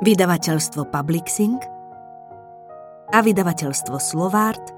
vydavateľstvo 0.00 0.88
Publixing 0.88 1.60
a 3.12 3.20
vydavateľstvo 3.20 4.00
Slovart 4.00 4.72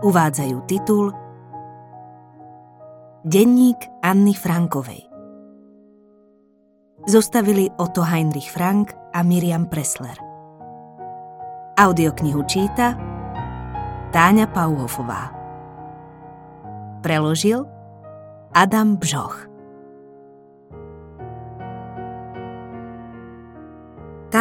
uvádzajú 0.00 0.56
titul 0.64 1.12
Denník 3.28 3.80
Anny 4.00 4.32
Frankovej. 4.32 5.04
Zostavili 7.04 7.68
Otto 7.76 8.00
Heinrich 8.00 8.48
Frank 8.48 8.96
a 9.12 9.20
Miriam 9.20 9.68
Pressler. 9.68 10.16
Audioknihu 11.76 12.40
číta 12.48 12.96
Táňa 14.16 14.48
Pauhofová. 14.48 15.28
Preložil 17.04 17.68
Adam 18.56 18.96
Bžoch. 18.96 19.53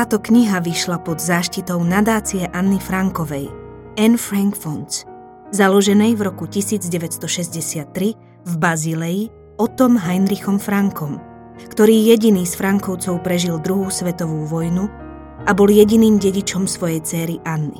Táto 0.03 0.19
kniha 0.19 0.59
vyšla 0.59 0.99
pod 0.99 1.23
záštitou 1.23 1.79
nadácie 1.79 2.43
Anny 2.51 2.75
Frankovej, 2.75 3.47
Anne 3.95 4.19
Frank 4.19 4.51
Fonds, 4.51 5.07
založenej 5.55 6.19
v 6.19 6.21
roku 6.27 6.43
1963 6.43 7.87
v 8.43 8.53
Bazileji 8.59 9.31
Otom 9.55 9.95
Heinrichom 9.95 10.59
Frankom, 10.59 11.23
ktorý 11.71 11.95
jediný 12.11 12.43
z 12.43 12.51
Frankovcov 12.51 13.23
prežil 13.23 13.63
druhú 13.63 13.87
svetovú 13.87 14.43
vojnu 14.43 14.91
a 15.47 15.55
bol 15.55 15.71
jediným 15.71 16.19
dedičom 16.19 16.67
svojej 16.67 16.99
céry 16.99 17.39
Anny. 17.47 17.79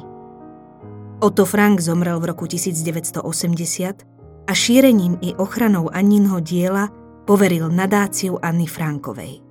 Otto 1.20 1.44
Frank 1.44 1.84
zomrel 1.84 2.24
v 2.24 2.32
roku 2.32 2.48
1980 2.48 3.20
a 4.48 4.52
šírením 4.56 5.20
i 5.20 5.36
ochranou 5.36 5.92
Anninho 5.92 6.40
diela 6.40 6.88
poveril 7.28 7.68
nadáciu 7.68 8.40
Anny 8.40 8.72
Frankovej. 8.72 9.43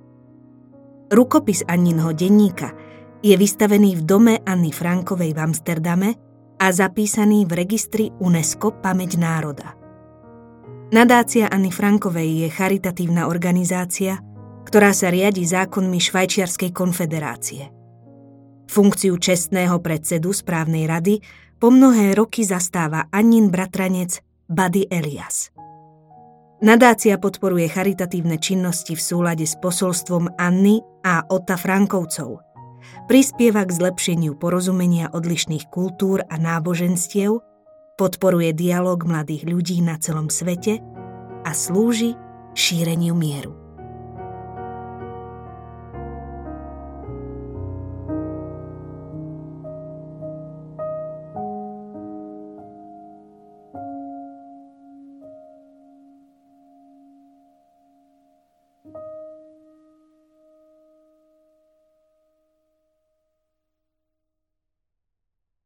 Rukopis 1.13 1.61
Anninho 1.69 2.09
denníka 2.09 2.73
je 3.21 3.37
vystavený 3.37 4.01
v 4.01 4.01
dome 4.01 4.33
Anny 4.41 4.73
Frankovej 4.73 5.37
v 5.37 5.39
Amsterdame 5.45 6.09
a 6.57 6.73
zapísaný 6.73 7.45
v 7.45 7.53
registri 7.53 8.09
UNESCO 8.17 8.81
Pamäť 8.81 9.21
národa. 9.21 9.77
Nadácia 10.89 11.53
Anny 11.53 11.69
Frankovej 11.69 12.45
je 12.45 12.47
charitatívna 12.49 13.29
organizácia, 13.29 14.17
ktorá 14.65 14.89
sa 14.89 15.13
riadi 15.13 15.45
zákonmi 15.45 16.01
Švajčiarskej 16.01 16.73
konfederácie. 16.73 17.69
Funkciu 18.65 19.13
čestného 19.21 19.77
predsedu 19.85 20.33
správnej 20.33 20.89
rady 20.89 21.21
po 21.61 21.69
mnohé 21.69 22.17
roky 22.17 22.41
zastáva 22.41 23.05
Annin 23.13 23.53
bratranec 23.53 24.17
Buddy 24.49 24.89
Elias. 24.89 25.53
Nadácia 26.63 27.19
podporuje 27.19 27.67
charitatívne 27.67 28.39
činnosti 28.39 28.95
v 28.95 29.03
súlade 29.03 29.43
s 29.43 29.59
posolstvom 29.59 30.39
Anny 30.39 30.79
a 31.03 31.27
Ota 31.27 31.59
Frankovcov. 31.59 32.39
Prispieva 33.11 33.67
k 33.67 33.75
zlepšeniu 33.75 34.39
porozumenia 34.39 35.11
odlišných 35.11 35.67
kultúr 35.67 36.23
a 36.23 36.39
náboženstiev, 36.39 37.43
podporuje 37.99 38.55
dialog 38.55 39.03
mladých 39.03 39.43
ľudí 39.43 39.83
na 39.83 39.99
celom 39.99 40.31
svete 40.31 40.79
a 41.43 41.51
slúži 41.51 42.15
šíreniu 42.55 43.11
mieru. 43.11 43.62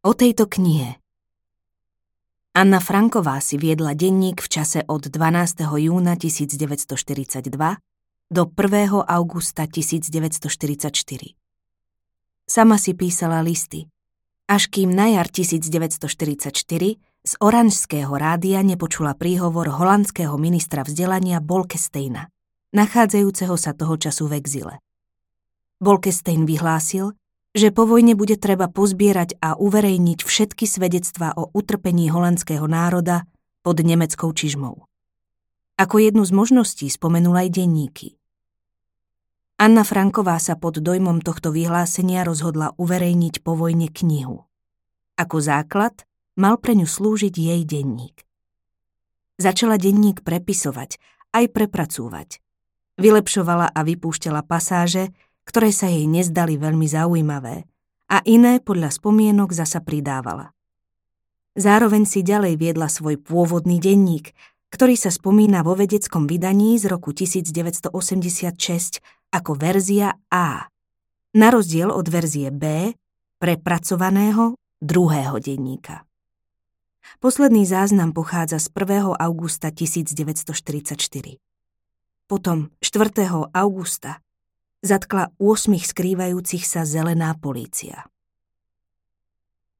O 0.07 0.16
tejto 0.16 0.47
knihe 0.47 1.03
Anna 2.56 2.79
Franková 2.79 3.44
si 3.44 3.59
viedla 3.59 3.91
denník 3.91 4.40
v 4.40 4.47
čase 4.47 4.79
od 4.88 5.03
12. 5.03 5.68
júna 5.68 6.16
1942 6.16 6.95
do 8.31 8.44
1. 8.47 9.03
augusta 9.03 9.67
1944. 9.67 11.35
Sama 12.47 12.79
si 12.79 12.96
písala 12.96 13.44
listy, 13.44 13.91
až 14.47 14.72
kým 14.72 14.96
na 14.96 15.12
jar 15.12 15.28
1944 15.28 16.56
z 17.03 17.34
Oranžského 17.44 18.16
rádia 18.16 18.63
nepočula 18.63 19.12
príhovor 19.12 19.67
holandského 19.75 20.40
ministra 20.40 20.88
vzdelania 20.88 21.44
Bolkesteina, 21.44 22.31
nachádzajúceho 22.72 23.59
sa 23.59 23.75
toho 23.75 24.00
času 24.00 24.31
v 24.31 24.40
exile. 24.40 24.79
Bolkestein 25.84 26.47
vyhlásil, 26.47 27.12
že 27.57 27.73
po 27.73 27.90
vojne 27.90 28.13
bude 28.13 28.38
treba 28.38 28.69
pozbierať 28.69 29.41
a 29.41 29.57
uverejniť 29.57 30.22
všetky 30.22 30.69
svedectvá 30.69 31.34
o 31.34 31.50
utrpení 31.57 32.13
holandského 32.13 32.69
národa 32.69 33.25
pod 33.66 33.81
nemeckou 33.81 34.29
čižmou. 34.29 34.85
Ako 35.81 35.96
jednu 35.97 36.22
z 36.22 36.31
možností 36.38 36.85
spomenul 36.85 37.34
aj 37.34 37.50
denníky. 37.57 38.07
Anna 39.57 39.81
Franková 39.81 40.38
sa 40.38 40.53
pod 40.53 40.78
dojmom 40.78 41.25
tohto 41.25 41.50
vyhlásenia 41.50 42.22
rozhodla 42.22 42.78
uverejniť 42.78 43.41
po 43.41 43.57
vojne 43.57 43.90
knihu. 43.90 44.46
Ako 45.17 45.41
základ 45.41 46.06
mal 46.38 46.62
pre 46.62 46.78
ňu 46.78 46.85
slúžiť 46.85 47.34
jej 47.34 47.62
denník. 47.66 48.22
Začala 49.41 49.81
denník 49.81 50.22
prepisovať, 50.22 51.01
aj 51.34 51.46
prepracúvať. 51.50 52.38
Vylepšovala 53.01 53.73
a 53.73 53.79
vypúšťala 53.81 54.46
pasáže, 54.46 55.09
ktoré 55.47 55.72
sa 55.72 55.88
jej 55.88 56.03
nezdali 56.03 56.59
veľmi 56.59 56.84
zaujímavé 56.84 57.63
a 58.12 58.19
iné 58.28 58.59
podľa 58.59 58.91
spomienok 58.91 59.56
zasa 59.56 59.80
pridávala. 59.80 60.52
Zároveň 61.56 62.03
si 62.03 62.22
ďalej 62.22 62.59
viedla 62.59 62.91
svoj 62.91 63.18
pôvodný 63.18 63.80
denník, 63.80 64.35
ktorý 64.69 65.00
sa 65.00 65.09
spomína 65.09 65.63
vo 65.63 65.80
vedeckom 65.80 66.28
vydaní 66.28 66.75
z 66.75 66.91
roku 66.91 67.16
1986 67.16 67.90
ako 69.31 69.52
verzia 69.56 70.19
A, 70.28 70.68
na 71.34 71.47
rozdiel 71.47 71.90
od 71.90 72.06
verzie 72.12 72.52
B, 72.52 72.91
prepracovaného 73.40 74.59
druhého 74.84 75.40
denníka. 75.40 76.03
Posledný 77.24 77.64
záznam 77.64 78.12
pochádza 78.12 78.59
z 78.59 78.68
1. 78.75 79.16
augusta 79.16 79.72
1944. 79.72 81.40
Potom 82.28 82.69
4. 82.84 83.56
augusta 83.56 84.19
zatkla 84.81 85.33
8 85.41 85.73
skrývajúcich 85.77 86.63
sa 86.65 86.85
zelená 86.85 87.33
polícia. 87.38 88.05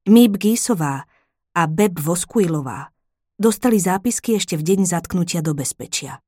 Mib 0.08 0.40
Gísová 0.40 1.04
a 1.52 1.62
Beb 1.68 2.00
Voskuilová 2.00 2.90
dostali 3.36 3.78
zápisky 3.78 4.40
ešte 4.40 4.56
v 4.56 4.64
deň 4.64 4.80
zatknutia 4.88 5.44
do 5.44 5.52
bezpečia. 5.52 6.24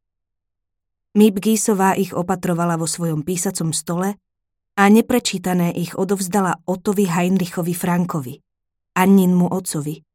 Mib 1.17 1.41
Gísová 1.41 1.97
ich 1.97 2.13
opatrovala 2.13 2.77
vo 2.77 2.85
svojom 2.85 3.25
písacom 3.25 3.73
stole 3.73 4.19
a 4.77 4.83
neprečítané 4.87 5.73
ich 5.73 5.97
odovzdala 5.97 6.61
Otovi 6.69 7.09
Heinrichovi 7.09 7.73
Frankovi, 7.73 8.35
Anninmu 8.93 9.49
otcovi, 9.49 10.05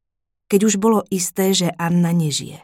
keď 0.47 0.59
už 0.65 0.79
bolo 0.79 1.03
isté, 1.11 1.51
že 1.51 1.73
Anna 1.75 2.15
nežije. 2.15 2.63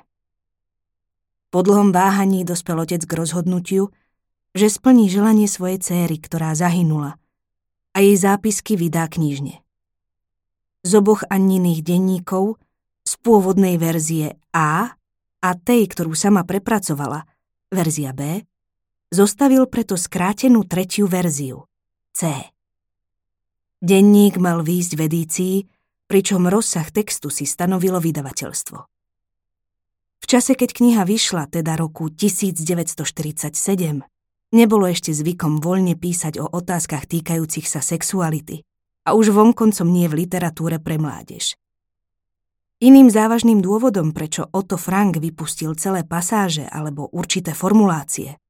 Po 1.51 1.59
dlhom 1.59 1.91
váhaní 1.91 2.47
dospel 2.47 2.79
otec 2.79 3.03
k 3.03 3.11
rozhodnutiu, 3.11 3.91
že 4.51 4.67
splní 4.67 5.07
želanie 5.07 5.47
svojej 5.47 5.79
céry, 5.79 6.19
ktorá 6.19 6.51
zahynula 6.55 7.15
a 7.91 7.97
jej 7.99 8.15
zápisky 8.15 8.79
vydá 8.79 9.07
knižne. 9.07 9.59
Z 10.81 10.91
oboch 10.97 11.23
Anniných 11.27 11.83
denníkov, 11.85 12.57
z 13.03 13.13
pôvodnej 13.21 13.75
verzie 13.77 14.39
A 14.55 14.95
a 15.41 15.49
tej, 15.57 15.91
ktorú 15.91 16.15
sama 16.15 16.47
prepracovala, 16.47 17.27
verzia 17.69 18.15
B, 18.15 18.43
zostavil 19.11 19.67
preto 19.67 19.99
skrátenú 19.99 20.63
tretiu 20.65 21.05
verziu, 21.05 21.67
C. 22.15 22.31
Denník 23.81 24.37
mal 24.37 24.61
výjsť 24.61 24.91
v 24.93 25.01
edícii, 25.09 25.55
pričom 26.05 26.47
rozsah 26.47 26.85
textu 26.91 27.31
si 27.31 27.47
stanovilo 27.47 27.97
vydavateľstvo. 27.97 28.77
V 30.21 30.25
čase, 30.29 30.53
keď 30.53 30.69
kniha 30.77 31.01
vyšla, 31.01 31.49
teda 31.49 31.73
roku 31.79 32.13
1947, 32.13 34.05
Nebolo 34.51 34.83
ešte 34.91 35.15
zvykom 35.15 35.63
voľne 35.63 35.95
písať 35.95 36.35
o 36.43 36.45
otázkach 36.51 37.07
týkajúcich 37.07 37.71
sa 37.71 37.79
sexuality 37.79 38.67
a 39.07 39.15
už 39.15 39.31
vonkoncom 39.31 39.87
nie 39.87 40.11
v 40.11 40.27
literatúre 40.27 40.75
pre 40.83 40.99
mládež. 40.99 41.55
Iným 42.83 43.07
závažným 43.07 43.63
dôvodom, 43.63 44.11
prečo 44.11 44.49
Otto 44.51 44.75
Frank 44.75 45.23
vypustil 45.23 45.77
celé 45.79 46.03
pasáže 46.03 46.67
alebo 46.67 47.07
určité 47.15 47.55
formulácie, 47.55 48.41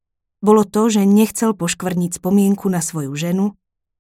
bolo 0.42 0.66
to, 0.66 0.90
že 0.90 1.06
nechcel 1.06 1.54
poškvrniť 1.54 2.18
spomienku 2.18 2.66
na 2.66 2.82
svoju 2.82 3.14
ženu 3.14 3.54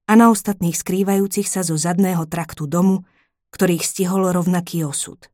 a 0.09 0.17
na 0.17 0.33
ostatných 0.33 0.73
skrývajúcich 0.73 1.45
sa 1.45 1.61
zo 1.61 1.77
zadného 1.77 2.25
traktu 2.25 2.65
domu, 2.65 3.05
ktorých 3.53 3.85
stihol 3.85 4.33
rovnaký 4.33 4.81
osud. 4.81 5.29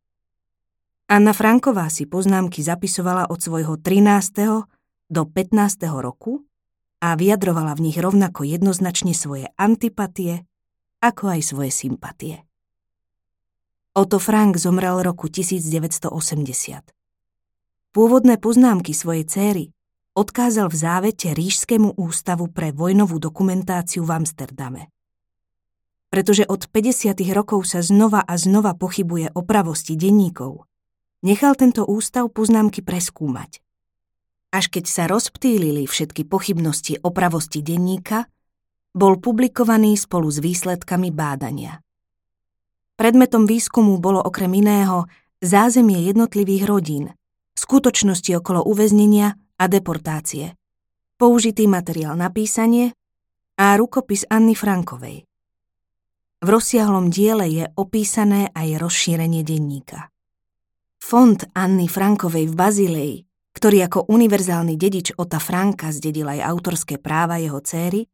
Anna 1.07 1.31
Franková 1.31 1.87
si 1.87 2.03
poznámky 2.03 2.59
zapisovala 2.59 3.31
od 3.31 3.39
svojho 3.39 3.79
13. 3.79 4.67
do 5.07 5.21
15. 5.23 5.87
roku 6.03 6.43
a 6.97 7.13
vyjadrovala 7.13 7.77
v 7.77 7.91
nich 7.91 7.97
rovnako 7.97 8.41
jednoznačne 8.43 9.13
svoje 9.13 9.53
antipatie, 9.57 10.45
ako 11.01 11.37
aj 11.37 11.41
svoje 11.45 11.71
sympatie. 11.73 12.41
Otto 13.97 14.21
Frank 14.21 14.57
zomrel 14.61 15.01
roku 15.01 15.29
1980. 15.29 16.13
Pôvodné 17.93 18.37
poznámky 18.37 18.93
svojej 18.93 19.25
céry 19.25 19.65
odkázal 20.13 20.69
v 20.69 20.77
závete 20.77 21.33
Rížskému 21.33 21.97
ústavu 21.97 22.49
pre 22.49 22.73
vojnovú 22.73 23.17
dokumentáciu 23.17 24.05
v 24.05 24.21
Amsterdame. 24.21 24.89
Pretože 26.09 26.45
od 26.45 26.69
50. 26.69 27.13
rokov 27.33 27.65
sa 27.69 27.81
znova 27.81 28.21
a 28.25 28.33
znova 28.37 28.73
pochybuje 28.73 29.33
o 29.33 29.41
pravosti 29.41 29.93
denníkov, 29.93 30.65
nechal 31.21 31.53
tento 31.53 31.85
ústav 31.85 32.29
poznámky 32.29 32.81
preskúmať. 32.81 33.65
Až 34.47 34.71
keď 34.71 34.85
sa 34.87 35.03
rozptýlili 35.11 35.83
všetky 35.85 36.23
pochybnosti 36.23 37.03
o 37.03 37.11
pravosti 37.11 37.59
denníka, 37.59 38.31
bol 38.95 39.19
publikovaný 39.19 39.99
spolu 39.99 40.31
s 40.31 40.39
výsledkami 40.39 41.11
bádania. 41.11 41.83
Predmetom 42.97 43.45
výskumu 43.45 44.01
bolo 44.01 44.17
okrem 44.23 44.49
iného 44.57 45.05
zázemie 45.37 46.01
jednotlivých 46.09 46.65
rodín, 46.65 47.13
skutočnosti 47.53 48.41
okolo 48.41 48.65
uväznenia 48.65 49.37
a 49.61 49.63
deportácie, 49.69 50.57
použitý 51.19 51.69
materiál 51.69 52.17
na 52.17 52.33
písanie 52.33 52.97
a 53.59 53.77
rukopis 53.77 54.25
Anny 54.31 54.57
Frankovej. 54.57 55.27
V 56.41 56.47
rozsiahlom 56.47 57.09
diele 57.09 57.49
je 57.49 57.65
opísané 57.77 58.49
aj 58.53 58.81
rozšírenie 58.81 59.41
denníka. 59.41 60.09
Fond 61.01 61.37
Anny 61.53 61.89
Frankovej 61.89 62.49
v 62.49 62.53
Bazilei, 62.53 63.13
ktorý 63.57 63.89
ako 63.89 64.05
univerzálny 64.05 64.77
dedič 64.77 65.17
Ota 65.17 65.41
Franka 65.41 65.89
zdedil 65.89 66.29
aj 66.29 66.45
autorské 66.45 67.01
práva 67.01 67.41
jeho 67.41 67.57
céry, 67.65 68.05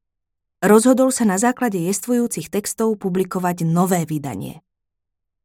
rozhodol 0.63 1.11
sa 1.11 1.27
na 1.27 1.35
základe 1.35 1.83
jestvujúcich 1.83 2.47
textov 2.47 2.95
publikovať 3.03 3.67
nové 3.67 4.07
vydanie. 4.07 4.63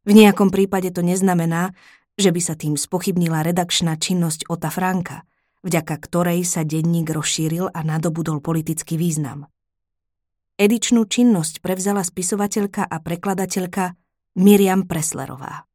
V 0.06 0.14
nejakom 0.14 0.54
prípade 0.54 0.94
to 0.94 1.02
neznamená, 1.02 1.74
že 2.14 2.30
by 2.30 2.38
sa 2.38 2.54
tým 2.54 2.78
spochybnila 2.78 3.42
redakčná 3.42 3.98
činnosť 3.98 4.46
Ota 4.46 4.70
Franka– 4.70 5.22
vďaka 5.62 5.94
ktorej 5.98 6.46
sa 6.46 6.62
denník 6.62 7.10
rozšíril 7.10 7.70
a 7.70 7.80
nadobudol 7.82 8.38
politický 8.38 8.94
význam. 8.94 9.50
Edičnú 10.58 11.06
činnosť 11.06 11.62
prevzala 11.62 12.02
spisovateľka 12.02 12.82
a 12.82 12.96
prekladateľka 12.98 13.94
Miriam 14.38 14.86
Preslerová. 14.86 15.66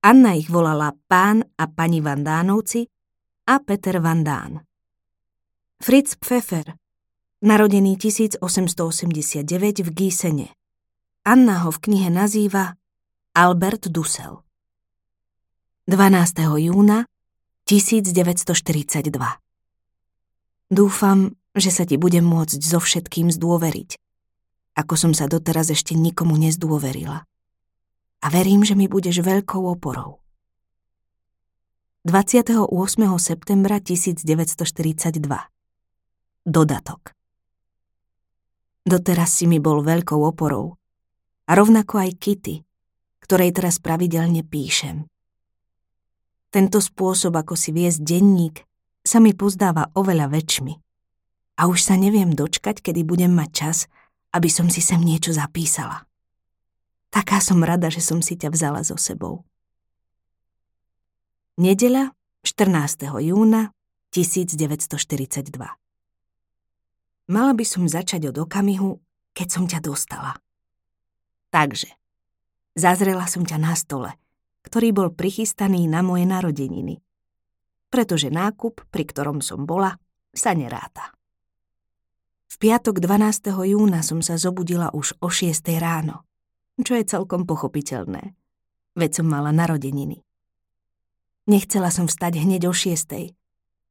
Anna 0.00 0.32
ich 0.32 0.48
volala 0.48 0.96
pán 1.08 1.44
a 1.60 1.68
pani 1.68 2.00
Vandánovci 2.00 2.88
a 3.46 3.58
Peter 3.60 4.00
Vandán. 4.00 4.60
Fritz 5.80 6.16
Pfeffer, 6.16 6.76
narodený 7.44 7.96
1889 7.96 9.84
v 9.84 9.90
Gísene. 9.92 10.48
Anna 11.24 11.58
ho 11.64 11.70
v 11.72 11.78
knihe 11.84 12.08
nazýva 12.08 12.76
Albert 13.36 13.92
Dussel. 13.92 14.40
12. 15.84 16.64
júna 16.64 17.04
1942 17.70 19.14
Dúfam, 20.74 21.38
že 21.54 21.70
sa 21.70 21.86
ti 21.86 21.94
budem 21.94 22.26
môcť 22.26 22.58
so 22.58 22.82
všetkým 22.82 23.30
zdôveriť, 23.30 23.94
ako 24.74 24.94
som 24.98 25.14
sa 25.14 25.30
doteraz 25.30 25.70
ešte 25.70 25.94
nikomu 25.94 26.34
nezdôverila. 26.34 27.22
A 28.20 28.26
verím, 28.26 28.66
že 28.66 28.74
mi 28.74 28.90
budeš 28.90 29.22
veľkou 29.22 29.70
oporou. 29.70 30.18
28. 32.02 32.66
septembra 33.22 33.78
1942 33.78 34.26
Dodatok 36.42 37.14
Doteraz 38.82 39.30
si 39.30 39.46
mi 39.46 39.62
bol 39.62 39.86
veľkou 39.86 40.18
oporou. 40.18 40.74
A 41.46 41.54
rovnako 41.54 42.02
aj 42.02 42.18
Kitty, 42.18 42.66
ktorej 43.22 43.54
teraz 43.54 43.78
pravidelne 43.78 44.42
píšem. 44.42 45.06
Tento 46.50 46.82
spôsob, 46.82 47.38
ako 47.38 47.54
si 47.54 47.70
viesť 47.70 48.02
denník, 48.02 48.66
sa 49.06 49.22
mi 49.22 49.30
pozdáva 49.32 49.94
oveľa 49.94 50.34
väčšmi. 50.34 50.74
A 51.62 51.70
už 51.70 51.78
sa 51.78 51.94
neviem 51.94 52.34
dočkať, 52.34 52.82
kedy 52.82 53.06
budem 53.06 53.30
mať 53.30 53.50
čas, 53.54 53.78
aby 54.34 54.50
som 54.50 54.66
si 54.66 54.82
sem 54.82 54.98
niečo 54.98 55.30
zapísala. 55.30 56.06
Taká 57.10 57.42
som 57.42 57.62
rada, 57.62 57.90
že 57.90 58.02
som 58.02 58.22
si 58.22 58.38
ťa 58.38 58.54
vzala 58.54 58.82
so 58.82 58.94
sebou. 58.94 59.42
Nedeľa, 61.58 62.14
14. 62.46 63.10
júna 63.20 63.74
1942 64.10 65.54
Mala 67.30 67.52
by 67.54 67.64
som 67.66 67.86
začať 67.86 68.34
od 68.34 68.42
okamihu, 68.42 68.98
keď 69.36 69.48
som 69.50 69.64
ťa 69.70 69.78
dostala. 69.84 70.34
Takže, 71.54 71.94
zazrela 72.74 73.26
som 73.30 73.46
ťa 73.46 73.58
na 73.58 73.74
stole, 73.78 74.14
ktorý 74.66 74.92
bol 74.92 75.08
prichystaný 75.12 75.88
na 75.88 76.04
moje 76.04 76.28
narodeniny. 76.28 77.00
Pretože 77.90 78.30
nákup, 78.30 78.86
pri 78.92 79.04
ktorom 79.08 79.42
som 79.42 79.66
bola, 79.66 79.98
sa 80.30 80.54
neráta. 80.54 81.10
V 82.50 82.56
piatok 82.58 83.02
12. 83.02 83.50
júna 83.50 84.04
som 84.04 84.22
sa 84.22 84.38
zobudila 84.38 84.92
už 84.94 85.18
o 85.18 85.32
6. 85.32 85.64
ráno, 85.80 86.22
čo 86.80 86.94
je 86.94 87.04
celkom 87.04 87.44
pochopiteľné, 87.44 88.36
veď 88.94 89.10
som 89.22 89.26
mala 89.26 89.50
narodeniny. 89.50 90.22
Nechcela 91.50 91.90
som 91.90 92.06
vstať 92.06 92.46
hneď 92.46 92.70
o 92.70 92.74
6. 92.74 93.34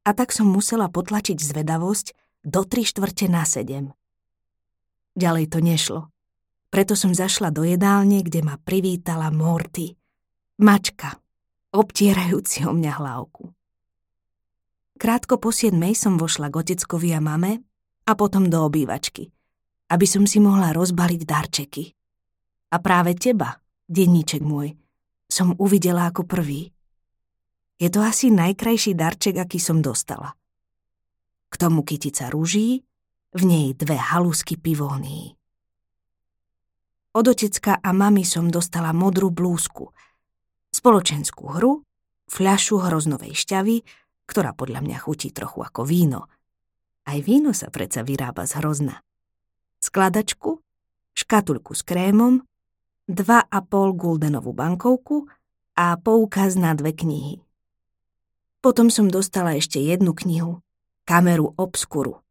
A 0.08 0.10
tak 0.16 0.32
som 0.32 0.48
musela 0.48 0.88
potlačiť 0.88 1.38
zvedavosť, 1.44 2.16
do 2.40 2.64
tri 2.64 2.88
štvrte 2.88 3.28
na 3.28 3.44
sedem. 3.44 3.92
Ďalej 5.20 5.46
to 5.52 5.60
nešlo. 5.60 6.02
Preto 6.72 6.96
som 6.96 7.12
zašla 7.12 7.52
do 7.52 7.68
jedálne, 7.68 8.24
kde 8.24 8.46
ma 8.46 8.56
privítala 8.56 9.28
Morty. 9.28 9.99
Mačka, 10.60 11.16
obtierajúci 11.72 12.68
o 12.68 12.76
mňa 12.76 13.00
hlavku. 13.00 13.48
Krátko 15.00 15.40
po 15.40 15.56
siedmej 15.56 15.96
som 15.96 16.20
vošla 16.20 16.52
k 16.52 16.60
oteckovi 16.60 17.16
a 17.16 17.24
mame 17.24 17.64
a 18.04 18.12
potom 18.12 18.52
do 18.52 18.68
obývačky, 18.68 19.32
aby 19.88 20.04
som 20.04 20.28
si 20.28 20.44
mohla 20.44 20.76
rozbaliť 20.76 21.22
darčeky. 21.24 21.96
A 22.76 22.84
práve 22.84 23.16
teba, 23.16 23.56
denníček 23.88 24.44
môj, 24.44 24.76
som 25.32 25.56
uvidela 25.56 26.12
ako 26.12 26.28
prvý. 26.28 26.76
Je 27.80 27.88
to 27.88 28.04
asi 28.04 28.28
najkrajší 28.28 29.00
darček, 29.00 29.40
aký 29.40 29.64
som 29.64 29.80
dostala. 29.80 30.36
K 31.48 31.56
tomu 31.56 31.88
kytica 31.88 32.28
rúží, 32.28 32.84
v 33.32 33.42
nej 33.48 33.68
dve 33.80 33.96
halusky 33.96 34.60
pivónií. 34.60 35.40
Od 37.16 37.26
otecka 37.32 37.80
a 37.80 37.96
mami 37.96 38.28
som 38.28 38.52
dostala 38.52 38.92
modrú 38.92 39.32
blúzku, 39.32 39.96
spoločenskú 40.80 41.60
hru, 41.60 41.84
fľašu 42.32 42.80
hroznovej 42.80 43.36
šťavy, 43.36 43.78
ktorá 44.24 44.56
podľa 44.56 44.80
mňa 44.80 44.98
chutí 45.04 45.36
trochu 45.36 45.60
ako 45.60 45.84
víno. 45.84 46.32
Aj 47.04 47.20
víno 47.20 47.52
sa 47.52 47.68
predsa 47.68 48.06
vyrába 48.06 48.48
z 48.48 48.64
hrozna. 48.64 49.04
Skladačku, 49.84 50.64
škatulku 51.18 51.76
s 51.76 51.84
krémom, 51.84 52.48
2,5 53.12 53.50
guldenovú 53.98 54.54
bankovku 54.56 55.28
a 55.76 55.98
poukaz 55.98 56.56
na 56.56 56.78
dve 56.78 56.94
knihy. 56.94 57.42
Potom 58.62 58.94
som 58.94 59.10
dostala 59.10 59.58
ešte 59.58 59.82
jednu 59.82 60.14
knihu, 60.14 60.62
kameru 61.10 61.58
Obskuru. 61.58 62.22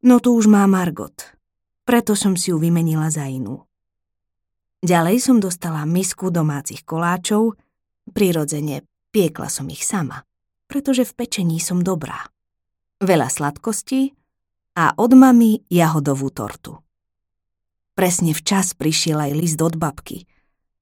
No 0.00 0.22
tu 0.22 0.32
už 0.32 0.48
má 0.48 0.64
Margot, 0.64 1.36
preto 1.84 2.16
som 2.16 2.38
si 2.38 2.54
ju 2.54 2.56
vymenila 2.56 3.12
za 3.12 3.28
inú. 3.28 3.66
Ďalej 4.80 5.18
som 5.20 5.36
dostala 5.42 5.82
misku 5.84 6.30
domácich 6.30 6.86
koláčov, 6.86 7.58
prirodzene 8.10 8.86
piekla 9.10 9.48
som 9.48 9.70
ich 9.70 9.82
sama, 9.82 10.22
pretože 10.66 11.06
v 11.06 11.16
pečení 11.16 11.58
som 11.62 11.80
dobrá. 11.80 12.28
Veľa 13.00 13.28
sladkostí 13.30 14.12
a 14.76 14.92
od 14.96 15.12
mamy 15.16 15.64
jahodovú 15.72 16.28
tortu. 16.32 16.80
Presne 17.96 18.36
včas 18.36 18.76
prišiel 18.76 19.16
aj 19.16 19.32
list 19.32 19.60
od 19.64 19.80
babky, 19.80 20.28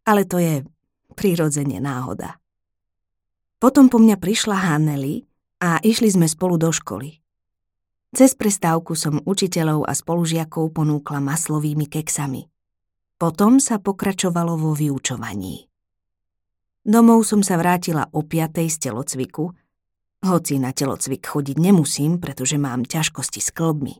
ale 0.02 0.26
to 0.26 0.43
je 0.43 0.66
prirodzene 1.14 1.78
náhoda. 1.78 2.43
Potom 3.62 3.87
po 3.87 4.02
mňa 4.02 4.19
prišla 4.19 4.57
Hanneli 4.66 5.23
a 5.62 5.78
išli 5.81 6.11
sme 6.11 6.26
spolu 6.26 6.59
do 6.59 6.75
školy. 6.75 7.23
Cez 8.14 8.35
prestávku 8.38 8.95
som 8.95 9.23
učiteľov 9.23 9.90
a 9.90 9.93
spolužiakov 9.95 10.71
ponúkla 10.71 11.19
maslovými 11.19 11.90
keksami. 11.90 12.47
Potom 13.19 13.59
sa 13.59 13.83
pokračovalo 13.83 14.54
vo 14.59 14.71
vyučovaní. 14.75 15.66
Domov 16.85 17.25
som 17.25 17.41
sa 17.41 17.57
vrátila 17.57 18.12
o 18.12 18.21
piatej 18.21 18.69
z 18.69 18.88
telocviku, 18.88 19.50
hoci 20.25 20.61
na 20.61 20.73
telocvik 20.76 21.25
chodiť 21.25 21.57
nemusím, 21.57 22.21
pretože 22.21 22.61
mám 22.61 22.85
ťažkosti 22.85 23.41
s 23.41 23.50
klbmi. 23.53 23.97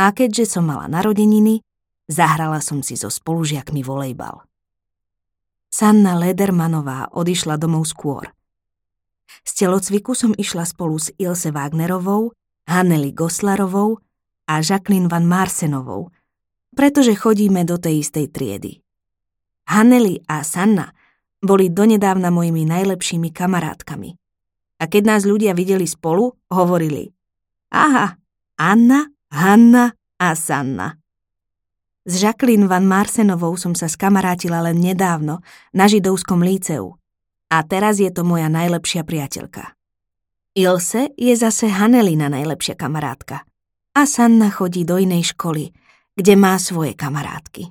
A 0.00 0.12
keďže 0.12 0.56
som 0.56 0.68
mala 0.68 0.88
narodeniny, 0.88 1.64
Zahrala 2.12 2.58
som 2.58 2.82
si 2.82 2.98
so 2.98 3.08
spolužiakmi 3.08 3.80
volejbal. 3.80 4.42
Sanna 5.72 6.18
Ledermanová 6.18 7.08
odišla 7.14 7.56
domov 7.56 7.88
skôr. 7.88 8.28
Z 9.48 9.64
telocviku 9.64 10.12
som 10.12 10.36
išla 10.36 10.68
spolu 10.68 11.00
s 11.00 11.08
Ilse 11.16 11.54
Wagnerovou, 11.54 12.36
Hanneli 12.68 13.16
Goslarovou 13.16 13.96
a 14.44 14.60
Jacqueline 14.60 15.08
Van 15.08 15.24
Marsenovou, 15.24 16.12
pretože 16.76 17.16
chodíme 17.16 17.64
do 17.64 17.80
tej 17.80 18.04
istej 18.04 18.28
triedy. 18.28 18.72
Hanneli 19.72 20.20
a 20.28 20.44
Sanna 20.44 20.92
boli 21.42 21.68
donedávna 21.68 22.30
mojimi 22.30 22.62
najlepšími 22.64 23.34
kamarátkami. 23.34 24.14
A 24.78 24.86
keď 24.86 25.02
nás 25.14 25.22
ľudia 25.26 25.52
videli 25.52 25.84
spolu, 25.84 26.30
hovorili 26.50 27.10
Aha, 27.74 28.14
Anna, 28.58 29.10
Hanna 29.30 29.90
a 30.18 30.28
Sanna. 30.38 31.02
S 32.02 32.18
Jacqueline 32.18 32.66
Van 32.66 32.82
Marsenovou 32.82 33.54
som 33.54 33.78
sa 33.78 33.86
skamarátila 33.86 34.58
len 34.66 34.82
nedávno 34.82 35.38
na 35.70 35.86
židovskom 35.86 36.42
líceu. 36.42 36.98
A 37.52 37.62
teraz 37.62 38.02
je 38.02 38.10
to 38.10 38.26
moja 38.26 38.50
najlepšia 38.50 39.06
priateľka. 39.06 39.78
Ilse 40.58 41.14
je 41.14 41.32
zase 41.36 41.70
Hanelina 41.70 42.26
najlepšia 42.26 42.74
kamarátka. 42.74 43.46
A 43.92 44.02
Sanna 44.08 44.50
chodí 44.50 44.82
do 44.82 44.98
inej 44.98 45.36
školy, 45.36 45.70
kde 46.16 46.34
má 46.34 46.58
svoje 46.58 46.96
kamarátky. 46.96 47.70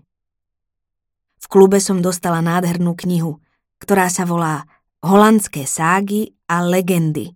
V 1.42 1.46
klube 1.50 1.82
som 1.82 2.00
dostala 2.00 2.40
nádhernú 2.40 2.94
knihu, 2.94 3.41
ktorá 3.82 4.08
sa 4.14 4.30
volá 4.30 4.70
Holandské 5.02 5.66
ságy 5.66 6.38
a 6.46 6.62
legendy. 6.62 7.34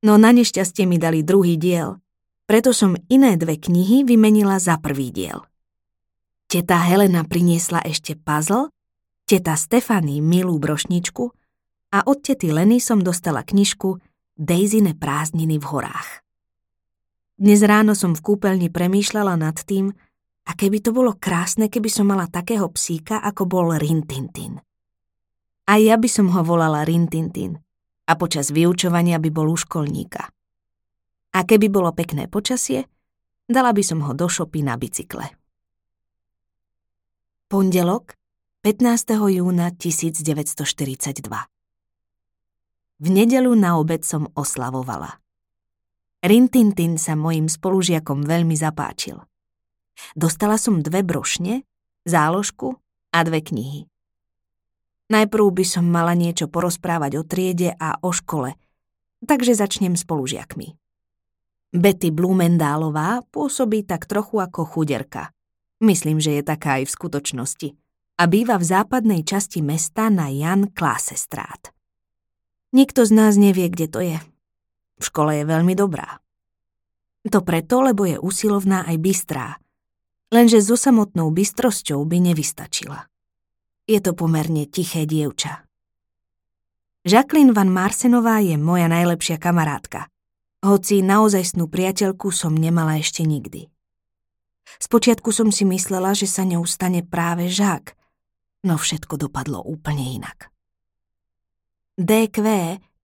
No 0.00 0.16
na 0.16 0.32
nešťastie 0.32 0.88
mi 0.88 0.96
dali 0.96 1.20
druhý 1.20 1.60
diel, 1.60 2.00
preto 2.48 2.72
som 2.72 2.96
iné 3.12 3.36
dve 3.36 3.60
knihy 3.60 4.04
vymenila 4.04 4.56
za 4.56 4.80
prvý 4.80 5.12
diel. 5.12 5.44
Teta 6.48 6.80
Helena 6.80 7.24
priniesla 7.24 7.84
ešte 7.84 8.16
puzzle, 8.16 8.72
teta 9.28 9.56
Stefany 9.56 10.20
milú 10.20 10.56
brošničku 10.60 11.24
a 11.92 12.04
od 12.04 12.18
tety 12.20 12.52
Leny 12.52 12.80
som 12.80 13.00
dostala 13.00 13.44
knižku 13.44 14.00
Daisyne 14.34 14.98
prázdniny 14.98 15.62
v 15.62 15.64
horách. 15.70 16.24
Dnes 17.38 17.62
ráno 17.62 17.94
som 17.94 18.14
v 18.14 18.24
kúpeľni 18.24 18.68
premýšľala 18.70 19.34
nad 19.38 19.54
tým, 19.58 19.94
aké 20.46 20.68
by 20.70 20.78
to 20.82 20.90
bolo 20.90 21.14
krásne, 21.16 21.70
keby 21.70 21.86
som 21.90 22.10
mala 22.10 22.26
takého 22.26 22.66
psíka, 22.70 23.22
ako 23.22 23.46
bol 23.46 23.66
Rintintin. 23.74 24.58
A 25.64 25.80
ja 25.80 25.96
by 25.96 26.08
som 26.08 26.28
ho 26.28 26.44
volala 26.44 26.84
Rintintin 26.84 27.56
a 28.04 28.12
počas 28.20 28.52
vyučovania 28.52 29.16
by 29.16 29.30
bol 29.32 29.48
u 29.48 29.56
školníka. 29.56 30.28
A 31.34 31.38
keby 31.42 31.72
bolo 31.72 31.88
pekné 31.96 32.28
počasie, 32.28 32.84
dala 33.48 33.72
by 33.72 33.80
som 33.80 34.04
ho 34.04 34.12
do 34.12 34.28
šopy 34.28 34.60
na 34.60 34.76
bicykle. 34.76 35.24
Pondelok, 37.48 38.12
15. 38.60 39.16
júna 39.40 39.72
1942 39.72 41.24
V 43.00 43.06
nedelu 43.08 43.52
na 43.56 43.80
obed 43.80 44.04
som 44.04 44.28
oslavovala. 44.36 45.20
Rintintin 46.24 46.96
sa 47.00 47.16
mojim 47.16 47.48
spolužiakom 47.48 48.24
veľmi 48.24 48.56
zapáčil. 48.56 49.20
Dostala 50.16 50.56
som 50.56 50.80
dve 50.80 51.04
brošne, 51.04 51.64
záložku 52.04 52.80
a 53.12 53.18
dve 53.24 53.44
knihy. 53.44 53.93
Najprv 55.12 55.44
by 55.52 55.64
som 55.68 55.84
mala 55.84 56.16
niečo 56.16 56.48
porozprávať 56.48 57.20
o 57.20 57.22
triede 57.28 57.76
a 57.76 58.00
o 58.00 58.08
škole, 58.08 58.56
takže 59.24 59.52
začnem 59.52 59.96
spolužiakmi. 59.96 60.72
Betty 61.74 62.14
Blumendálová 62.14 63.26
pôsobí 63.34 63.82
tak 63.82 64.06
trochu 64.06 64.38
ako 64.38 64.62
chuderka. 64.64 65.34
Myslím, 65.82 66.22
že 66.22 66.38
je 66.38 66.42
taká 66.46 66.80
aj 66.80 66.86
v 66.86 66.94
skutočnosti. 66.94 67.68
A 68.14 68.30
býva 68.30 68.62
v 68.62 68.64
západnej 68.64 69.26
časti 69.26 69.58
mesta 69.58 70.06
na 70.06 70.30
Jan 70.30 70.70
Klásestrát. 70.70 71.74
Nikto 72.70 73.02
z 73.02 73.10
nás 73.10 73.34
nevie, 73.34 73.66
kde 73.66 73.86
to 73.90 74.00
je. 74.00 74.18
V 74.98 75.02
škole 75.02 75.42
je 75.42 75.44
veľmi 75.44 75.74
dobrá. 75.74 76.22
To 77.26 77.42
preto, 77.42 77.82
lebo 77.82 78.06
je 78.06 78.22
usilovná 78.22 78.86
aj 78.86 78.96
bystrá. 79.02 79.48
Lenže 80.30 80.62
so 80.62 80.78
samotnou 80.78 81.34
bystrosťou 81.34 82.06
by 82.06 82.18
nevystačila. 82.30 83.10
Je 83.84 84.00
to 84.00 84.16
pomerne 84.16 84.64
tiché 84.64 85.04
dievča. 85.04 85.64
Jacqueline 87.04 87.52
Van 87.52 87.68
Marsenová 87.68 88.40
je 88.40 88.56
moja 88.56 88.88
najlepšia 88.88 89.36
kamarátka, 89.36 90.08
hoci 90.64 91.04
naozajstnú 91.04 91.68
priateľku 91.68 92.32
som 92.32 92.56
nemala 92.56 92.96
ešte 92.96 93.20
nikdy. 93.28 93.68
Spočiatku 94.80 95.28
som 95.28 95.52
si 95.52 95.68
myslela, 95.68 96.16
že 96.16 96.24
sa 96.24 96.48
ňou 96.48 96.64
stane 96.64 97.04
práve 97.04 97.52
Žák, 97.52 97.92
no 98.64 98.80
všetko 98.80 99.20
dopadlo 99.20 99.60
úplne 99.60 100.16
inak. 100.16 100.48
DQ 102.00 102.36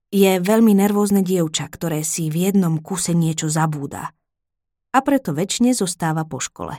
je 0.09 0.33
veľmi 0.41 0.73
nervózne 0.73 1.21
dievča, 1.21 1.69
ktoré 1.69 2.01
si 2.01 2.33
v 2.33 2.49
jednom 2.49 2.81
kuse 2.81 3.13
niečo 3.13 3.53
zabúda 3.53 4.17
a 4.91 4.99
preto 5.05 5.37
väčšine 5.37 5.77
zostáva 5.77 6.27
po 6.27 6.43
škole. 6.43 6.75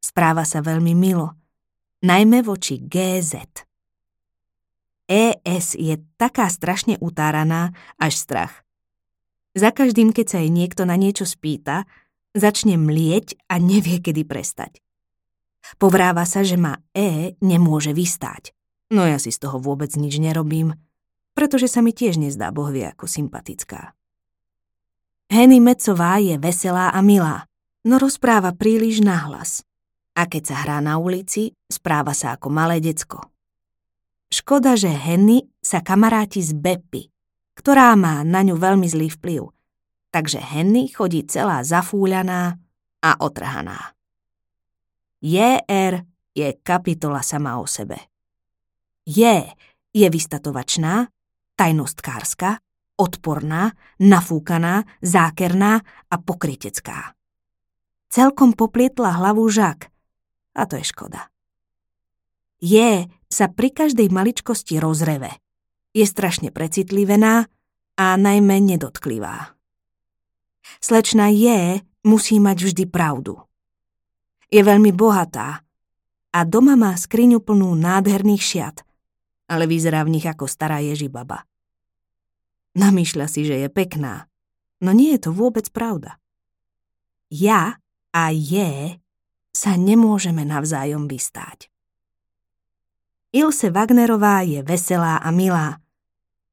Správa 0.00 0.48
sa 0.48 0.64
veľmi 0.64 0.96
milo, 0.96 1.36
najmä 2.04 2.44
voči 2.44 2.80
GZ. 2.80 3.64
ES 5.10 5.66
je 5.74 5.98
taká 6.14 6.46
strašne 6.46 6.94
utáraná, 7.02 7.74
až 7.98 8.14
strach. 8.14 8.62
Za 9.58 9.74
každým, 9.74 10.14
keď 10.14 10.26
sa 10.30 10.38
jej 10.38 10.50
niekto 10.54 10.86
na 10.86 10.94
niečo 10.94 11.26
spýta, 11.26 11.82
Začne 12.30 12.78
mlieť 12.78 13.42
a 13.50 13.58
nevie, 13.58 13.98
kedy 13.98 14.22
prestať. 14.22 14.78
Povráva 15.82 16.22
sa, 16.22 16.46
že 16.46 16.54
ma 16.54 16.78
E 16.94 17.34
nemôže 17.42 17.90
vystáť. 17.90 18.54
No 18.94 19.02
ja 19.02 19.18
si 19.18 19.34
z 19.34 19.42
toho 19.42 19.58
vôbec 19.58 19.90
nič 19.98 20.22
nerobím, 20.22 20.78
pretože 21.34 21.66
sa 21.66 21.82
mi 21.82 21.90
tiež 21.90 22.22
nezdá 22.22 22.54
bohvie 22.54 22.86
ako 22.86 23.10
sympatická. 23.10 23.98
Henny 25.30 25.58
Mecová 25.58 26.22
je 26.22 26.38
veselá 26.38 26.94
a 26.94 27.02
milá, 27.02 27.46
no 27.86 27.98
rozpráva 27.98 28.54
príliš 28.54 29.02
nahlas. 29.02 29.66
A 30.20 30.28
keď 30.28 30.52
sa 30.52 30.56
hrá 30.68 30.78
na 30.84 31.00
ulici, 31.00 31.56
správa 31.64 32.12
sa 32.12 32.36
ako 32.36 32.52
malé 32.52 32.84
decko. 32.84 33.24
Škoda, 34.28 34.76
že 34.76 34.92
Henny 34.92 35.48
sa 35.64 35.80
kamaráti 35.80 36.44
s 36.44 36.52
Beppy, 36.52 37.08
ktorá 37.56 37.96
má 37.96 38.20
na 38.20 38.44
ňu 38.44 38.60
veľmi 38.60 38.84
zlý 38.84 39.08
vplyv– 39.16 39.48
takže 40.10 40.42
Henny 40.42 40.90
chodí 40.90 41.22
celá 41.24 41.62
zafúľaná 41.62 42.58
a 43.00 43.10
otrhaná. 43.22 43.94
JR 45.22 46.04
je 46.34 46.48
kapitola 46.60 47.22
sama 47.22 47.62
o 47.62 47.66
sebe. 47.66 48.10
Je 49.06 49.46
je 49.90 50.06
vystatovačná, 50.06 51.10
tajnostkárska, 51.58 52.62
odporná, 52.94 53.74
nafúkaná, 53.98 54.86
zákerná 55.02 55.82
a 56.10 56.14
pokrytecká. 56.14 57.18
Celkom 58.10 58.54
poplietla 58.54 59.18
hlavu 59.18 59.50
žak. 59.50 59.89
A 60.54 60.66
to 60.66 60.78
je 60.78 60.84
škoda. 60.84 61.30
Je 62.60 63.08
sa 63.30 63.46
pri 63.48 63.72
každej 63.72 64.12
maličkosti 64.12 64.76
rozreve. 64.82 65.32
Je 65.96 66.04
strašne 66.04 66.52
precitlivená 66.52 67.48
a 67.96 68.06
najmä 68.14 68.60
nedotklivá. 68.60 69.56
Slečna 70.78 71.32
je 71.32 71.80
musí 72.04 72.36
mať 72.38 72.58
vždy 72.70 72.84
pravdu. 72.86 73.40
Je 74.50 74.60
veľmi 74.60 74.92
bohatá 74.92 75.64
a 76.30 76.38
doma 76.46 76.74
má 76.76 76.94
skriňu 76.94 77.42
plnú 77.42 77.74
nádherných 77.74 78.44
šiat– 78.44 78.76
ale 79.50 79.66
vyzerá 79.66 80.06
v 80.06 80.14
nich 80.14 80.26
ako 80.30 80.46
stará 80.46 80.78
Ježibaba. 80.78 81.42
Namýšľa 82.78 83.26
si, 83.26 83.42
že 83.42 83.58
je 83.58 83.66
pekná, 83.66 84.30
no 84.78 84.94
nie 84.94 85.18
je 85.18 85.26
to 85.26 85.34
vôbec 85.34 85.66
pravda. 85.74 86.22
Ja 87.34 87.82
a 88.14 88.30
je 88.30 89.02
sa 89.60 89.76
nemôžeme 89.76 90.40
navzájom 90.48 91.04
vystáť. 91.04 91.68
Ilse 93.36 93.68
Wagnerová 93.68 94.40
je 94.40 94.64
veselá 94.64 95.20
a 95.20 95.28
milá, 95.28 95.84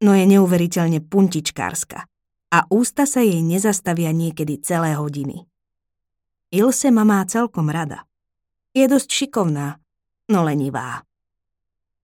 no 0.03 0.11
je 0.11 0.27
neuveriteľne 0.27 0.99
puntičkárska 1.07 2.03
a 2.51 2.59
ústa 2.67 3.07
sa 3.07 3.23
jej 3.23 3.39
nezastavia 3.39 4.11
niekedy 4.11 4.59
celé 4.59 4.99
hodiny. 4.99 5.47
Ilse 6.51 6.91
ma 6.91 7.07
má 7.07 7.23
celkom 7.23 7.71
rada. 7.71 8.03
Je 8.75 8.83
dosť 8.83 9.07
šikovná, 9.07 9.79
no 10.27 10.43
lenivá. 10.43 11.07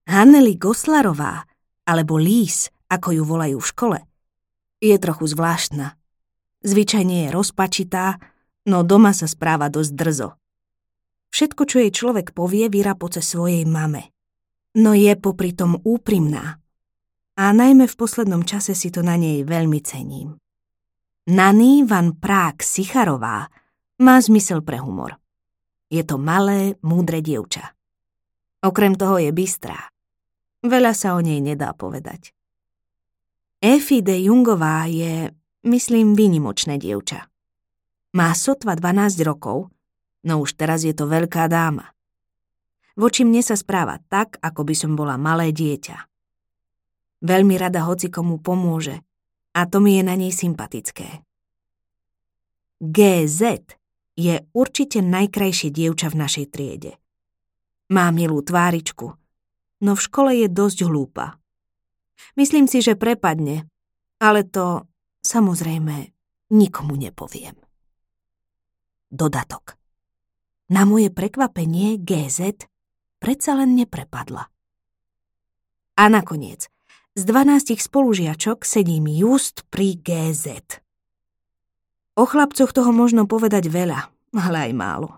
Hanneli 0.08 0.56
Goslarová, 0.56 1.44
alebo 1.84 2.16
Lís, 2.16 2.72
ako 2.88 3.12
ju 3.12 3.22
volajú 3.28 3.60
v 3.60 3.70
škole, 3.76 3.98
je 4.80 4.96
trochu 4.96 5.28
zvláštna. 5.28 6.00
Zvyčajne 6.64 7.28
je 7.28 7.28
rozpačitá, 7.28 8.16
no 8.64 8.80
doma 8.84 9.12
sa 9.12 9.28
správa 9.28 9.68
dosť 9.68 9.92
drzo. 9.92 10.30
Všetko, 11.34 11.62
čo 11.66 11.82
jej 11.82 11.90
človek 11.90 12.30
povie, 12.30 12.70
vyrapoce 12.70 13.18
svojej 13.18 13.66
mame. 13.66 14.14
No 14.78 14.94
je 14.94 15.18
popri 15.18 15.50
tom 15.50 15.74
úprimná. 15.82 16.62
A 17.34 17.50
najmä 17.50 17.90
v 17.90 17.98
poslednom 17.98 18.46
čase 18.46 18.78
si 18.78 18.94
to 18.94 19.02
na 19.02 19.18
nej 19.18 19.42
veľmi 19.42 19.82
cením. 19.82 20.38
Nani 21.34 21.82
van 21.82 22.14
Prák 22.22 22.62
Sicharová 22.62 23.50
má 23.98 24.16
zmysel 24.22 24.62
pre 24.62 24.78
humor. 24.78 25.18
Je 25.90 26.06
to 26.06 26.22
malé, 26.22 26.78
múdre 26.86 27.18
dievča. 27.18 27.74
Okrem 28.62 28.94
toho 28.94 29.18
je 29.18 29.34
bystrá. 29.34 29.90
Veľa 30.62 30.94
sa 30.94 31.18
o 31.18 31.20
nej 31.20 31.42
nedá 31.42 31.74
povedať. 31.74 32.30
Efi 33.58 34.06
de 34.06 34.22
Jungová 34.22 34.86
je, 34.86 35.34
myslím, 35.66 36.14
výnimočné 36.14 36.78
dievča. 36.78 37.26
Má 38.14 38.30
sotva 38.38 38.78
12 38.78 39.18
rokov, 39.26 39.73
no 40.24 40.40
už 40.40 40.56
teraz 40.56 40.82
je 40.82 40.96
to 40.96 41.06
veľká 41.06 41.46
dáma. 41.46 41.92
Voči 42.96 43.22
mne 43.26 43.42
sa 43.44 43.54
správa 43.58 44.00
tak, 44.08 44.38
ako 44.40 44.64
by 44.64 44.74
som 44.74 44.92
bola 44.96 45.20
malé 45.20 45.50
dieťa. 45.52 45.96
Veľmi 47.24 47.54
rada 47.56 47.86
hoci 47.86 48.10
komu 48.10 48.40
pomôže 48.40 49.00
a 49.54 49.60
to 49.68 49.78
mi 49.78 49.98
je 49.98 50.02
na 50.02 50.14
nej 50.18 50.32
sympatické. 50.34 51.22
GZ 52.82 53.40
je 54.14 54.34
určite 54.54 54.98
najkrajšie 55.02 55.70
dievča 55.70 56.10
v 56.10 56.20
našej 56.20 56.46
triede. 56.50 56.92
Má 57.90 58.08
milú 58.10 58.40
tváričku– 58.42 59.12
no 59.84 59.92
v 59.92 60.00
škole 60.00 60.32
je 60.32 60.48
dosť 60.48 60.88
hlúpa. 60.88 61.36
Myslím 62.40 62.64
si, 62.64 62.80
že 62.80 62.96
prepadne, 62.96 63.68
ale 64.16 64.48
to 64.48 64.88
samozrejme 65.20 66.08
nikomu 66.56 66.96
nepoviem. 66.96 67.54
Dodatok. 69.12 69.83
Na 70.68 70.88
moje 70.88 71.12
prekvapenie 71.12 72.00
GZ 72.00 72.68
predsa 73.20 73.52
len 73.56 73.76
neprepadla. 73.76 74.48
A 75.94 76.04
nakoniec, 76.10 76.68
z 77.14 77.22
dvanástich 77.22 77.78
spolužiačok 77.84 78.66
sedím 78.66 79.06
just 79.06 79.62
pri 79.70 79.96
GZ. 80.00 80.80
O 82.14 82.24
chlapcoch 82.26 82.72
toho 82.72 82.90
možno 82.90 83.26
povedať 83.26 83.70
veľa, 83.70 84.00
ale 84.34 84.70
aj 84.70 84.72
málo. 84.74 85.10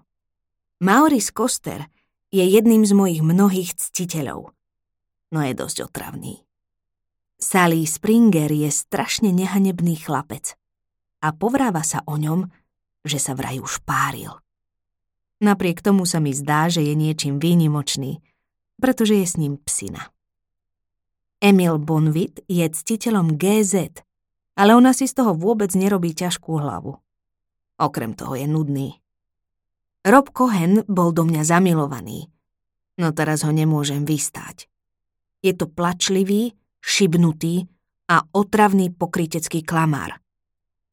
Maurice 0.82 1.32
Koster 1.32 1.88
je 2.28 2.44
jedným 2.44 2.84
z 2.84 2.92
mojich 2.92 3.22
mnohých 3.24 3.72
ctiteľov 3.76 4.56
no 5.30 5.42
je 5.42 5.52
dosť 5.54 5.90
otravný. 5.90 6.42
Sally 7.36 7.84
Springer 7.84 8.48
je 8.48 8.70
strašne 8.72 9.28
nehanebný 9.28 10.00
chlapec 10.00 10.56
a 11.20 11.36
povráva 11.36 11.84
sa 11.84 12.00
o 12.08 12.16
ňom, 12.16 12.48
že 13.04 13.20
sa 13.20 13.36
vraj 13.36 13.60
už 13.60 13.84
páril. 13.84 14.32
Napriek 15.36 15.84
tomu 15.84 16.08
sa 16.08 16.16
mi 16.16 16.32
zdá, 16.32 16.72
že 16.72 16.80
je 16.80 16.96
niečím 16.96 17.36
výnimočný, 17.36 18.24
pretože 18.80 19.20
je 19.20 19.26
s 19.26 19.36
ním 19.36 19.60
psina. 19.60 20.08
Emil 21.40 21.76
Bonvit 21.76 22.40
je 22.48 22.64
ctiteľom 22.64 23.36
GZ, 23.36 23.92
ale 24.56 24.72
ona 24.72 24.96
si 24.96 25.04
z 25.04 25.20
toho 25.20 25.36
vôbec 25.36 25.68
nerobí 25.76 26.16
ťažkú 26.16 26.56
hlavu. 26.56 26.96
Okrem 27.76 28.16
toho 28.16 28.32
je 28.32 28.48
nudný. 28.48 28.88
Rob 30.00 30.32
Cohen 30.32 30.80
bol 30.88 31.12
do 31.12 31.28
mňa 31.28 31.42
zamilovaný, 31.44 32.32
no 32.96 33.12
teraz 33.12 33.44
ho 33.44 33.52
nemôžem 33.52 34.08
vystáť. 34.08 34.64
Je 35.44 35.52
to 35.52 35.68
plačlivý, 35.68 36.56
šibnutý 36.80 37.68
a 38.08 38.24
otravný 38.32 38.94
pokrytecký 38.94 39.60
klamár. 39.60 40.16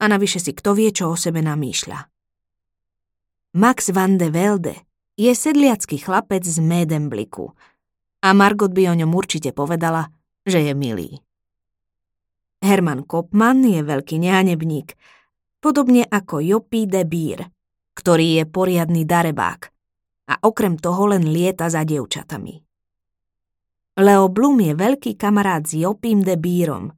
A 0.02 0.04
navyše 0.10 0.42
si 0.42 0.52
kto 0.52 0.76
vie, 0.76 0.92
čo 0.92 1.08
o 1.08 1.16
sebe 1.16 1.40
namýšľa. 1.40 2.13
Max 3.54 3.94
van 3.94 4.18
de 4.18 4.34
Velde 4.34 4.74
je 5.14 5.30
sedliacký 5.30 6.02
chlapec 6.02 6.42
z 6.42 6.58
Medembliku 6.58 7.54
a 8.18 8.34
Margot 8.34 8.74
by 8.74 8.90
o 8.90 8.98
ňom 8.98 9.14
určite 9.14 9.54
povedala, 9.54 10.10
že 10.42 10.58
je 10.58 10.74
milý. 10.74 11.22
Herman 12.58 13.06
Kopman 13.06 13.62
je 13.62 13.86
veľký 13.86 14.18
nehanebník, 14.18 14.98
podobne 15.62 16.02
ako 16.02 16.42
Jopi 16.42 16.90
de 16.90 17.06
Beer, 17.06 17.46
ktorý 17.94 18.42
je 18.42 18.44
poriadny 18.50 19.06
darebák 19.06 19.70
a 20.26 20.34
okrem 20.42 20.74
toho 20.74 21.14
len 21.14 21.22
lieta 21.22 21.70
za 21.70 21.86
dievčatami. 21.86 22.58
Leo 24.02 24.26
Blum 24.34 24.58
je 24.66 24.74
veľký 24.74 25.14
kamarát 25.14 25.62
s 25.62 25.78
Jopím 25.78 26.26
de 26.26 26.34
Bírom 26.34 26.90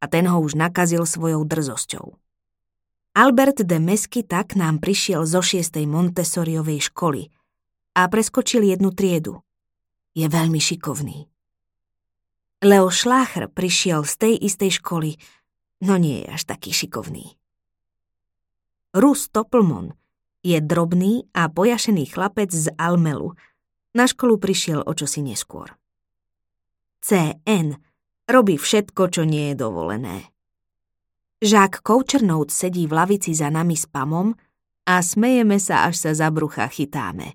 a 0.00 0.04
ten 0.04 0.28
ho 0.28 0.36
už 0.36 0.52
nakazil 0.52 1.08
svojou 1.08 1.48
drzosťou. 1.48 2.23
Albert 3.14 3.62
de 3.62 3.78
Mesky 3.78 4.26
tak 4.26 4.58
nám 4.58 4.82
prišiel 4.82 5.22
zo 5.22 5.38
šiestej 5.38 5.86
Montessoriovej 5.86 6.90
školy 6.90 7.30
a 7.94 8.10
preskočil 8.10 8.66
jednu 8.66 8.90
triedu. 8.90 9.38
Je 10.18 10.26
veľmi 10.26 10.58
šikovný. 10.58 11.30
Leo 12.66 12.90
Schlacher 12.90 13.46
prišiel 13.46 14.02
z 14.02 14.14
tej 14.18 14.34
istej 14.34 14.82
školy, 14.82 15.14
no 15.86 15.94
nie 15.94 16.26
je 16.26 16.34
až 16.34 16.42
taký 16.42 16.74
šikovný. 16.74 17.38
Rus 18.98 19.30
Toplmon 19.30 19.94
je 20.42 20.58
drobný 20.58 21.30
a 21.38 21.46
pojašený 21.46 22.10
chlapec 22.10 22.50
z 22.50 22.74
Almelu. 22.74 23.38
Na 23.94 24.10
školu 24.10 24.42
prišiel 24.42 24.82
o 24.82 24.90
čosi 24.90 25.22
neskôr. 25.22 25.70
CN 26.98 27.78
robí 28.26 28.58
všetko, 28.58 29.06
čo 29.06 29.22
nie 29.22 29.54
je 29.54 29.54
dovolené. 29.54 30.33
Žák 31.42 31.82
Koučernout 31.82 32.50
sedí 32.50 32.86
v 32.86 32.92
lavici 32.92 33.34
za 33.34 33.50
nami 33.50 33.74
s 33.74 33.90
Pamom 33.90 34.34
a 34.86 35.02
smejeme 35.02 35.58
sa, 35.58 35.88
až 35.88 35.96
sa 35.96 36.10
za 36.14 36.28
brucha 36.30 36.68
chytáme. 36.70 37.34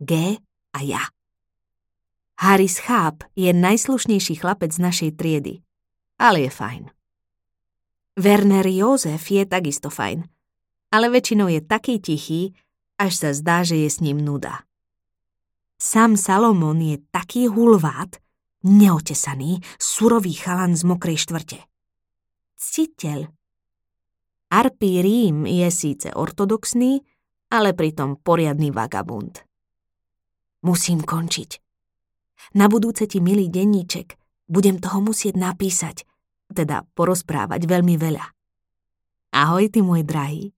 G 0.00 0.38
a 0.72 0.78
ja. 0.80 1.02
Harris 2.38 2.78
Cháp 2.78 3.26
je 3.34 3.50
najslušnejší 3.50 4.38
chlapec 4.38 4.70
z 4.70 4.80
našej 4.80 5.10
triedy, 5.18 5.60
ale 6.22 6.46
je 6.46 6.50
fajn. 6.54 6.84
Werner 8.18 8.66
Jozef 8.66 9.30
je 9.30 9.42
takisto 9.46 9.90
fajn, 9.90 10.22
ale 10.94 11.06
väčšinou 11.10 11.50
je 11.50 11.60
taký 11.62 11.98
tichý, 11.98 12.54
až 12.98 13.12
sa 13.14 13.30
zdá, 13.34 13.62
že 13.62 13.78
je 13.78 13.90
s 13.90 13.98
ním 14.02 14.18
nuda. 14.22 14.66
Sam 15.78 16.18
Salomon 16.18 16.78
je 16.82 16.98
taký 17.14 17.46
hulvát, 17.46 18.18
neotesaný, 18.66 19.62
surový 19.78 20.34
chalan 20.34 20.74
z 20.74 20.82
mokrej 20.82 21.22
štvrte. 21.22 21.62
Citeľ. 22.58 23.22
Arpí 24.50 24.98
Rím 24.98 25.46
je 25.46 25.70
síce 25.70 26.10
ortodoxný, 26.10 26.98
ale 27.54 27.70
pritom 27.70 28.18
poriadny 28.18 28.74
vagabund. 28.74 29.46
Musím 30.66 31.06
končiť. 31.06 31.62
Na 32.58 32.66
budúce 32.66 33.06
ti, 33.06 33.22
milý 33.22 33.46
denníček, 33.46 34.18
budem 34.50 34.82
toho 34.82 34.98
musieť 34.98 35.38
napísať, 35.38 36.02
teda 36.50 36.82
porozprávať 36.98 37.62
veľmi 37.62 37.94
veľa. 37.94 38.26
Ahoj, 39.38 39.70
ty 39.70 39.78
môj 39.78 40.02
drahý. 40.02 40.50